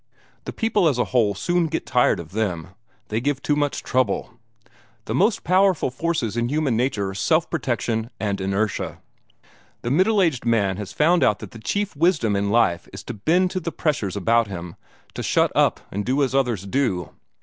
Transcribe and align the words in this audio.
The 0.45 0.51
people 0.51 0.87
as 0.87 0.97
a 0.97 1.05
whole 1.13 1.35
soon 1.35 1.67
get 1.67 1.85
tired 1.85 2.19
of 2.19 2.31
them. 2.31 2.69
They 3.09 3.21
give 3.21 3.39
too 3.39 3.55
much 3.55 3.83
trouble. 3.83 4.33
The 5.05 5.13
most 5.13 5.43
powerful 5.43 5.91
forces 5.91 6.35
in 6.35 6.49
human 6.49 6.75
nature 6.75 7.09
are 7.11 7.13
self 7.13 7.47
protection 7.51 8.09
and 8.19 8.41
inertia. 8.41 8.97
The 9.83 9.91
middle 9.91 10.19
aged 10.19 10.43
man 10.43 10.77
has 10.77 10.91
found 10.91 11.23
out 11.23 11.37
that 11.37 11.51
the 11.51 11.59
chief 11.59 11.95
wisdom 11.95 12.35
in 12.35 12.49
life 12.49 12.89
is 12.91 13.03
to 13.03 13.13
bend 13.13 13.51
to 13.51 13.59
the 13.59 13.71
pressures 13.71 14.17
about 14.17 14.47
him, 14.47 14.75
to 15.13 15.21
shut 15.21 15.51
up 15.53 15.79
and 15.91 16.03
do 16.03 16.23
as 16.23 16.33
others 16.33 16.65
do. 16.65 17.11